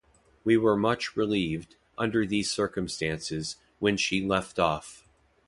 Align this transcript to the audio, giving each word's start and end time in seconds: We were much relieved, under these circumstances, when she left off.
We 0.43 0.57
were 0.57 0.75
much 0.75 1.15
relieved, 1.15 1.75
under 1.95 2.25
these 2.25 2.49
circumstances, 2.49 3.57
when 3.77 3.97
she 3.97 4.25
left 4.25 4.57
off. 4.57 5.05